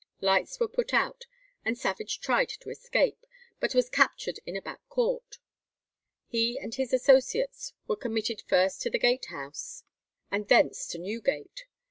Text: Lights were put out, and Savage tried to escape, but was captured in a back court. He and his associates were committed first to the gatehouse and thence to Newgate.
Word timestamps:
Lights 0.19 0.59
were 0.59 0.67
put 0.67 0.95
out, 0.95 1.25
and 1.63 1.77
Savage 1.77 2.19
tried 2.21 2.49
to 2.49 2.71
escape, 2.71 3.23
but 3.59 3.75
was 3.75 3.87
captured 3.87 4.39
in 4.47 4.57
a 4.57 4.61
back 4.63 4.79
court. 4.89 5.37
He 6.25 6.57
and 6.57 6.73
his 6.73 6.91
associates 6.91 7.73
were 7.85 7.97
committed 7.97 8.41
first 8.47 8.81
to 8.81 8.89
the 8.89 8.97
gatehouse 8.97 9.83
and 10.31 10.47
thence 10.47 10.87
to 10.87 10.97
Newgate. 10.97 11.65